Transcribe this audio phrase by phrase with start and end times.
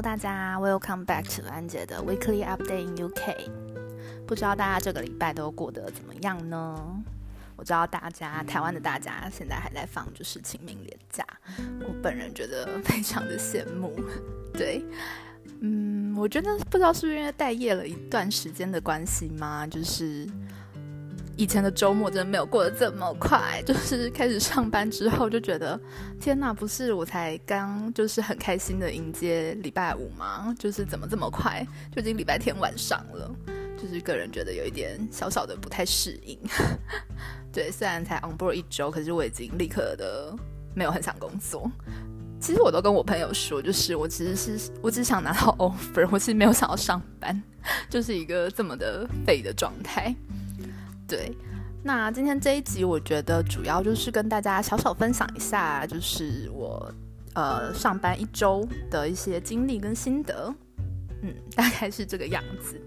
[0.00, 3.50] 大家，Welcome back to 安姐的 Weekly Update in UK。
[4.26, 7.02] 不知道大家这个礼拜都过得怎么样呢？
[7.56, 11.24] 我知道大家，台湾的大家现在还在放就是清明连假，
[11.80, 13.92] 我本人觉得非常的羡慕。
[14.54, 14.84] 对，
[15.60, 19.66] 嗯，我觉得不知道是不是因为待业了一段时间的关系吗？
[19.66, 20.28] 就是。
[21.38, 25.80] 以前的周末真的没有过得这么快，就是开始上班之后就觉得，
[26.20, 30.52] 天哪，不是我才刚就是很开心的迎接礼拜五吗？
[30.58, 33.32] 就是怎么这么快就已经礼拜天晚上了？
[33.80, 36.36] 就是个人觉得有一点小小的不太适应。
[37.54, 40.34] 对，虽然才 on board 一周，可是我已经立刻的
[40.74, 41.70] 没有很想工作。
[42.40, 47.40] 其实我都跟我朋友说，就是我其实是我只想拿到 offer，我其实没有想要上班，
[47.88, 50.12] 就是一个这么的废的状态。
[51.08, 51.34] 对，
[51.82, 56.92] 那今天这一集，我觉得主要就是跟大家小小分享一下，就是我
[57.34, 60.54] 呃上班一周的一些经历跟心得，
[61.22, 62.78] 嗯，大概是这个样子。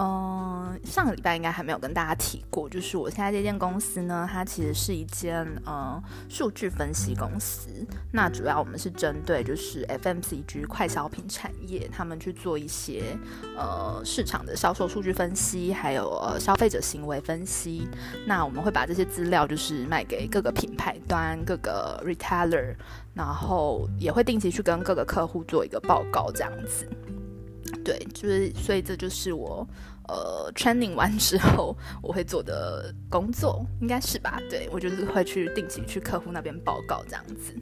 [0.00, 7.68] 嗯，上个礼拜应该还没有跟大家提过，就是我现在这间公司呢，它其实是一间呃数据分析公司。
[8.12, 13.18] 那主要我们是针对就是 FMCG 快消品产业，他们去做一些
[13.56, 17.88] 呃市场的销售数据分析，还有呃消费者行为分析。
[18.24, 22.76] 那我们会把这些资料就是卖给各个品牌端、各个 retailer，
[23.14, 26.88] 然后也会定期去跟各个客户做一个报告，这样子。
[27.84, 29.66] 对，就是所以这就是我
[30.08, 34.40] 呃 training 完之后我会做的工作，应该是吧？
[34.50, 37.54] 对我就是会去定期去客户那边报告这样子。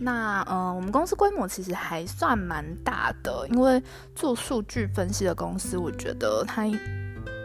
[0.00, 3.80] 那呃，我们公司规模其实还算蛮大的，因为
[4.14, 6.64] 做数据分析的公司，我觉得它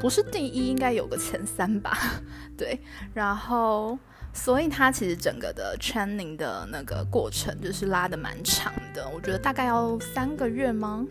[0.01, 1.95] 不是第一，应该有个前三吧？
[2.57, 2.79] 对，
[3.13, 3.99] 然后
[4.33, 11.05] 所以它其实整个的 training 的那个过程就是拉的蛮长的，我觉得大概要三个月吗？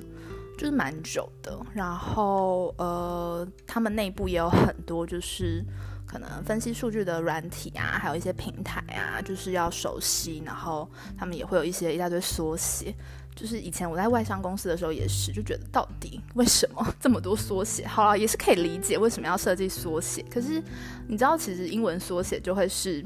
[0.58, 5.64] 就是蛮久的，然后呃，他们内部也有很多就是
[6.04, 12.92] 可能分析数据的软体啊，还有一些平台啊，就是要熟悉，然后他们也会有一些一大堆缩写。
[13.36, 17.86] 就是以前我在外商公司的时候也是，就觉得到底为什么这么多缩写？
[17.86, 20.60] 好了，也是可以理解为什么要设计缩写，可是
[21.06, 23.04] 你知道，其实英文缩写就会是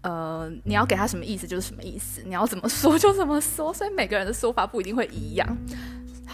[0.00, 5.56] 呃，你要给他什么意思就是什么意思，你要怎么说就怎么说，所以每个人的说法不一定会一样。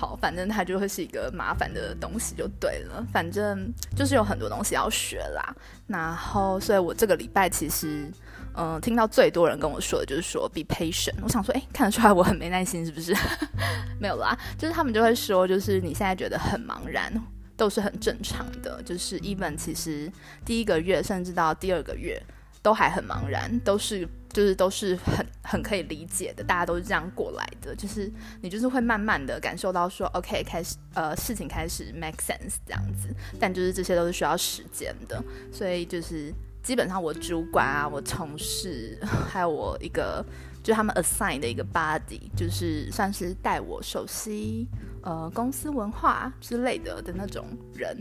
[0.02, 3.06] 好，反正它就会是一个麻烦的东西就对了。
[3.12, 5.54] 反正就是有很多东西要学啦。
[5.86, 8.10] 然后，所以我这个礼拜其实，
[8.56, 11.14] 嗯，听到最多人跟我说的就是说 be patient。
[11.22, 13.14] 我想说，哎，看得出来我很没耐心是不是？
[14.00, 17.12] 没有啦，就是他们就会说，就是你现在觉得很茫然，
[17.56, 18.82] 都是很正常的。
[18.82, 20.10] 就是 even 其实
[20.44, 22.20] 第一个月甚至到第二个月
[22.60, 24.08] 都还很茫然，都是。
[24.32, 27.74] 就是都是很很可以理解的，大家都是这样过来的。
[27.76, 28.10] 就是
[28.40, 33.08] 你就是会慢慢的感受到说，OK，开始呃事情开始 make sense 这样子。
[33.38, 35.22] 但就是这些都是需要时间的，
[35.52, 36.32] 所以就是
[36.62, 38.98] 基本上我主管啊，我同事
[39.30, 40.24] 还有我一个
[40.62, 44.66] 就他们 assign 的一个 body，就是算是带我熟悉
[45.02, 47.96] 呃公司文化之类的的那种人。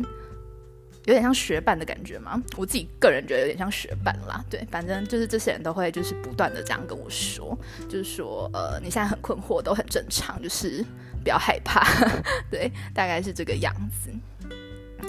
[1.06, 2.42] 有点像学伴的感觉吗？
[2.58, 4.44] 我自己个人觉得有点像学伴啦。
[4.50, 7.58] 对，反正就是这些人都会就是不断的这样跟我说，
[7.90, 10.86] 就是说呃你现在很困惑都很正常，就是
[11.24, 11.84] 不要害怕。
[12.52, 14.12] 对，大概是这个样子。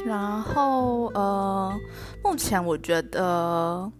[0.07, 1.79] 然后呃，
[2.25, 3.93] 目前我觉得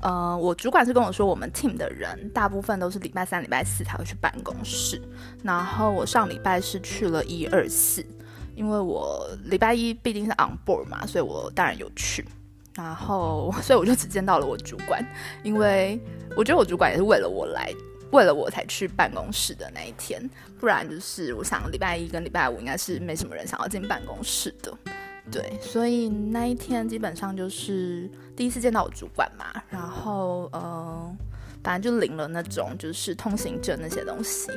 [0.00, 5.02] 呃我主管是跟我说，我们 team 的人大部分都是礼拜三、礼拜四才会去办公室。
[5.42, 8.06] 然后我上礼拜是去了一二四。
[8.60, 12.22] 因为我礼拜一毕竟是 on board 嘛，所以我当然有去，
[12.74, 15.02] 然后 所以我就只见到了我主管，
[15.42, 15.98] 因为
[16.36, 17.72] 我觉得我主管也是为了我来，
[18.12, 20.28] 为了我才去办公室的那一天，
[20.58, 24.70] 不然就是我想礼拜一跟礼拜五应该是没什么人想要进办公室的，
[25.32, 31.16] 对，所以那一天基本上就是第一次见到我主管嘛，然后呃，
[31.64, 34.50] 反正就领了那种就是通行证那些东西，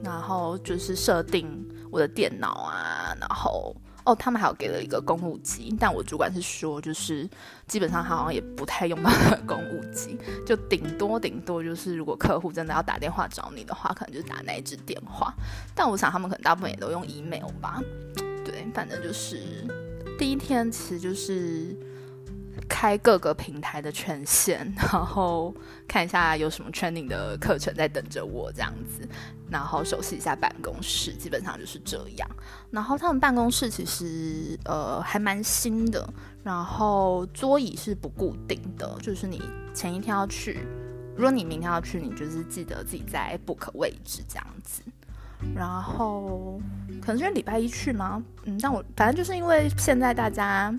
[0.00, 1.67] 然后就是设定。
[1.90, 3.74] 我的电脑啊，然后
[4.04, 7.28] 哦，他们还有给了一个公务机，但我主管是说，就是
[7.66, 9.10] 基本上他好像也不太用到
[9.46, 15.34] 公务机，就顶多顶多就是如果客户真的要打电话找你的话，可能就打那一支电话。
[15.74, 17.82] 但我想他们可能大部分也都用 email 吧，
[18.44, 19.42] 对，反正就是
[20.18, 21.76] 第一天其实就是。
[22.78, 25.52] 开各个平台的权限，然后
[25.88, 29.00] 看一下有什么 training 的课程在等着我这样子，
[29.50, 32.30] 然后熟悉一下办公室，基本上就是这样。
[32.70, 36.08] 然后他们办公室其实呃还蛮新的，
[36.44, 39.42] 然后桌椅是不固定的，就是你
[39.74, 40.60] 前一天要去，
[41.16, 44.82] 如果你明天要去，你就是记得自己在 book 位置这样子。
[45.52, 46.60] 然后
[47.00, 48.22] 可能是礼拜一去吗？
[48.44, 50.72] 嗯，但我反正就是因为现在大家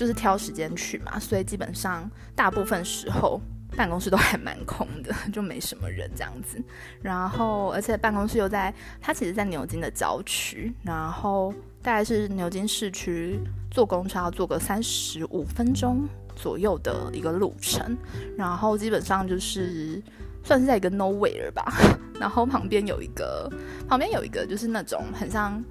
[0.00, 3.38] 就是挑时间去嘛，所以基本上大部分时候
[3.76, 6.58] 办公室都还蛮空的， 就没什么人这样子。
[7.02, 11.52] 然后而且办公室又在它其实，在牛津的郊区，然后
[11.82, 13.38] 大概是牛津市区
[13.70, 17.94] 坐公车要坐个三十五分钟左右的一个路程，
[18.38, 20.02] 然后基本上就是。
[20.42, 21.70] 算是在一个 nowhere 吧，
[22.18, 23.46] 然后旁边有一个，
[23.86, 25.62] 旁边有一个就是那种很像，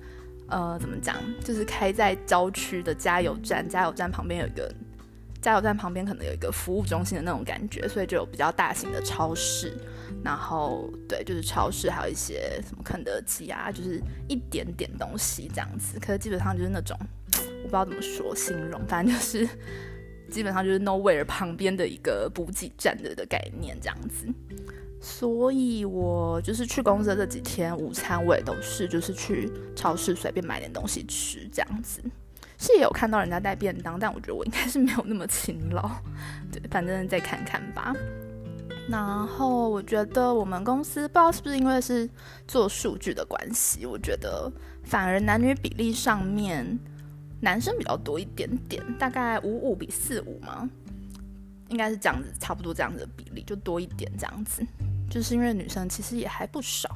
[0.50, 4.74] 呃，怎么讲，就是开在郊区的加油站，加油站旁边有一个，
[5.42, 9.74] 加油站旁边可能有一个服务中心的那种感觉，所以就有比较大型的超市，
[10.24, 16.98] 然后对，就是超市还有一些什么肯德基啊，就是一点点东西这样子，可是基本上就是那种，
[17.34, 19.48] 我不知道怎么说形容，反正就是
[20.30, 24.28] 基本上就是 nowhere 旁边的一个补给站的的概念这样子。
[25.02, 32.02] 所以，我就是去公司这几天，午餐我也都是就是去超市随便买点东西吃这样子。
[32.58, 35.90] 是也有看到人家带便当，但我觉得我应该是没有那么勤劳。
[36.52, 37.94] 对，反正再看看吧。
[38.90, 42.10] 然后我觉得我们公司不知道是不是因为是
[42.48, 44.52] 做数据的关系，我觉得
[44.84, 46.78] 反而男女比例上面
[47.40, 50.70] 男生比较多一点点，大概五五比四五嘛？
[51.70, 54.66] 应该是这样子，差不多这样子的比例，就多一点这样子。
[55.10, 56.90] 就是因为女生其实也还不少，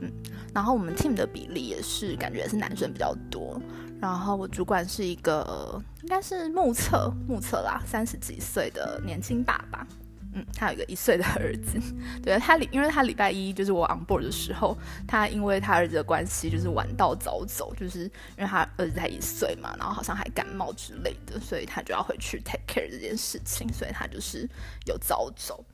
[0.00, 0.10] 嗯，
[0.54, 3.60] 然后我们 team 的比例也是感觉是男生比较多，
[4.00, 9.86] 然后我主管是一个应该是目测目测啦，三十几岁的年轻爸爸。
[10.34, 11.80] 嗯，他有一个一岁的儿子，
[12.22, 14.76] 对他礼，因为他礼拜一就是我 on board 的时候，
[15.06, 24.46] 他因为他儿子的关系，就是晚到早走，就是因为他儿子才一岁嘛，然后好像还感冒之类的，所以他就要回去 take care 这件事情，所以他就是
[24.84, 25.64] 有早走。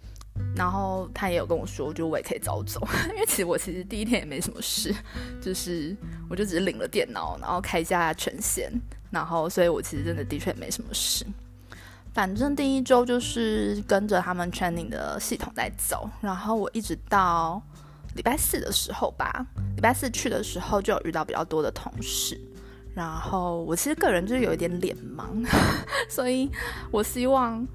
[0.57, 4.95] 然后他也有跟我说，就我也可以早走， 因为其实我其实第一天也没什么事，
[5.41, 5.97] 就是
[6.29, 8.71] 我就只是领了电脑，然后开一下权限，
[9.11, 11.25] 然后所以我其实真的的确没什么事。
[12.13, 17.61] 反正第一周就是跟着他们 training 的系统在走，然后我一直到
[18.15, 19.45] 礼拜四的时候吧，
[19.75, 22.41] 礼拜四去的时候就有遇到比较多的同事，
[22.95, 25.45] 然后我其实个人就是有一点脸盲，
[26.09, 26.51] 所以
[26.91, 27.67] 我希望。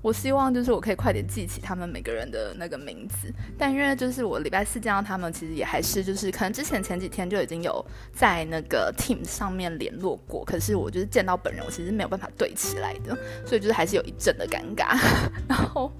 [0.00, 14.96] 我希望就是我可以快点记起他们每个人的那个名字，但因为就是我礼拜四见到他们，其实也还是就是可能之前前几天就已经有在那个 Team 上面联络过，可是我就是见到本人，我其实没有办法对起来的，所以就是还是有一阵的尴尬。
[15.48, 15.90] 然后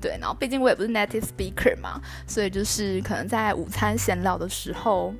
[0.00, 5.14] 对，然后毕竟我也不是 native speaker 嘛，所以就是可能在午餐闲聊的时候，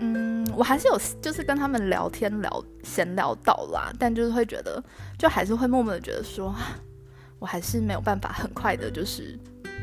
[0.00, 4.82] 嗯，我还是有就是跟他们聊天聊闲聊到啦，但就是会觉得
[5.16, 6.52] 就还是会默默的觉得说。
[7.38, 9.38] 我还是没有办法很快的，就是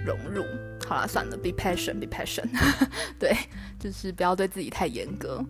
[0.05, 0.43] 融入。
[0.87, 2.47] 好了，算了，be passion，be passion，。
[3.19, 3.35] 对，
[3.79, 5.43] 就是不要对自己太严格。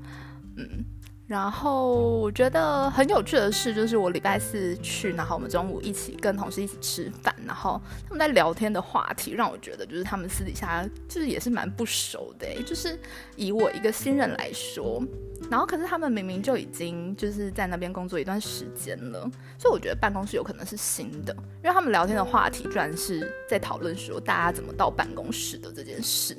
[0.57, 0.85] 嗯。
[1.25, 12.99] 然后我觉得很有趣的事，就是我礼拜四去，然后我们中午一起跟同事一起吃饭，然后他们在聊天的话题，让我觉得就是他们私底下就是也是蛮不熟的，就是
[13.37, 15.01] 以我一个新人来说，
[15.49, 19.21] 然后可是他们明明就已经就是在那边工作一段时间了，
[19.57, 21.33] 所以我觉得办公室有可能是新的，
[21.63, 26.37] 因为他们聊天的话题居然是在讨论说大家怎么到办公室的这件事。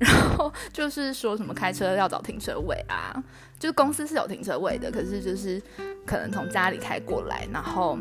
[0.00, 3.22] 然后就是说什么开车要找停车位啊，
[3.58, 5.62] 就是公司是有停车位的，可是就是
[6.06, 7.98] 可能从家里开过来，然后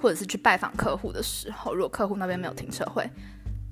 [0.00, 3.10] 或者是去拜访客户的时候，如果客户那边没有停车位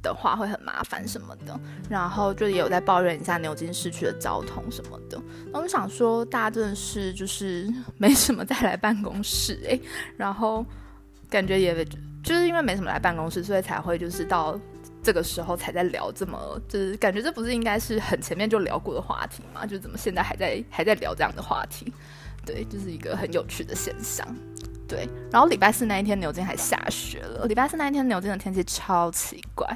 [0.03, 1.59] 的话，会很麻烦什么的。
[1.89, 5.17] 然后就也有在抱怨一下牛津市区的交通什么的。
[5.53, 9.81] 那我想说，大家真的是就是没什么再来办公室诶，
[10.17, 10.67] 然后
[11.31, 11.85] 感觉也
[12.25, 14.59] 就是因为没什么来办公室，所以才会就是到。
[15.05, 19.67] 这个时候才在聊这么，就是感觉这不是应该是很前面就聊过的话题吗？
[19.67, 21.93] 就怎么现在还在还在聊这样的话题？
[22.47, 24.27] 对，就是一个很有趣的现象。
[24.89, 27.47] 对，然后礼拜四那一天牛津还下雪了。
[27.47, 29.67] 礼拜四那一天牛津的天气超奇怪，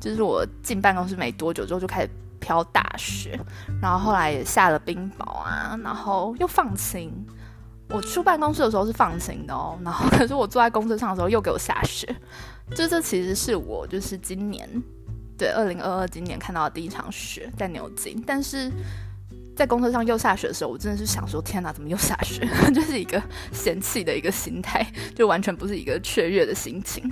[0.00, 3.38] 就是我进办公室没多久之后就开始飘大雪，
[3.82, 7.12] 然后后来也下了冰雹啊，然后又放晴。
[7.90, 12.14] 我出办公室的时候是放晴的哦，然后可是我坐在公车上的时候又给我下雪。
[12.74, 14.68] 就这其实是我就是今年
[15.38, 18.70] 对二零二二今年看到的第一场雪在牛津，但是
[19.56, 22.46] 在公车上又下雪的时候，我真的是想说天哪，怎么又下雪？
[22.74, 27.10] 就是一个嫌弃的一个心态，就完全不是一个雀跃的心情。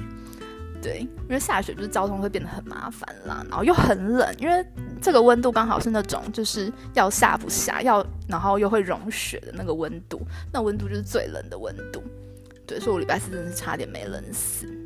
[0.82, 4.64] 对，因为下雪就是交通会变得很麻烦啦，然后又很冷，因为
[5.00, 10.20] 这个温度刚好是那种就是要下不下，要然后又会融雪的那个温度，
[10.52, 12.02] 那温度就是最冷的温度。
[12.66, 14.66] 对，所以我礼拜四真的是差点没冷死。
[14.66, 14.76] 嗯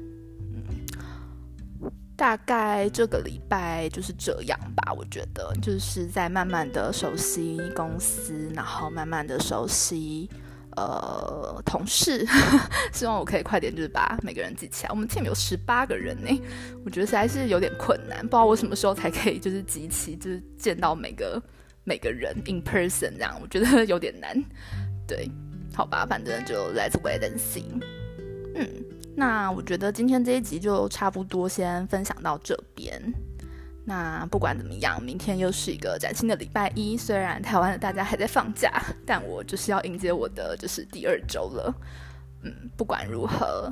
[2.16, 10.28] 大概这个礼拜就是这样吧，我觉得就是在慢慢的熟悉公司，然后慢慢的熟悉
[10.76, 12.26] 呃同事，
[12.92, 14.90] 希望我可以快点就是把每个人记起来。
[14.90, 16.42] 我们 team 有十八个人呢，
[16.84, 21.42] 我觉得实在是有点困难，不知道我什么时候才可以就是集齐，就是见到每个
[21.84, 24.36] 每个人 in person 这样，我觉得有点难。
[25.06, 25.30] 对，
[25.74, 27.64] 好吧，反正就 let's wait and see。
[28.54, 28.68] 嗯。
[29.16, 33.12] 那我觉得今天这一集就差不多先分享到这边。
[33.90, 36.96] 那不管怎么样，明天又是一个崭新的礼拜一。
[36.96, 41.74] 虽然台湾的大家还在放假，但我就是要迎接我的就是第二周了。
[42.42, 43.68] 嗯，不管如何，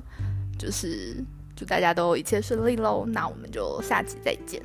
[0.59, 3.07] 就是祝大家都一切顺利喽。
[3.07, 4.61] 那我们就下期再见。